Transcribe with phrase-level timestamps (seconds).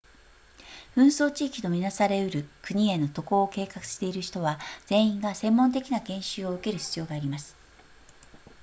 [0.97, 7.55] 紛争地域と見なされうる国への渡航を計画している人は全員が専門的な研修を受ける必要があります